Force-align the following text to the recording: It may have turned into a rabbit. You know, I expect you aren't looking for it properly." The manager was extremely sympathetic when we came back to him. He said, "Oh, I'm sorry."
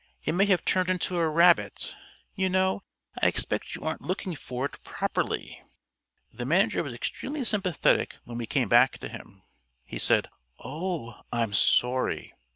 It 0.23 0.31
may 0.31 0.47
have 0.47 0.65
turned 0.65 0.89
into 0.89 1.19
a 1.19 1.29
rabbit. 1.29 1.95
You 2.33 2.49
know, 2.49 2.81
I 3.21 3.27
expect 3.27 3.75
you 3.75 3.83
aren't 3.83 4.01
looking 4.01 4.35
for 4.35 4.65
it 4.65 4.83
properly." 4.83 5.61
The 6.33 6.43
manager 6.43 6.81
was 6.81 6.95
extremely 6.95 7.43
sympathetic 7.43 8.15
when 8.23 8.39
we 8.39 8.47
came 8.47 8.67
back 8.67 8.97
to 8.97 9.09
him. 9.09 9.43
He 9.83 9.99
said, 9.99 10.27
"Oh, 10.57 11.21
I'm 11.31 11.53
sorry." 11.53 12.33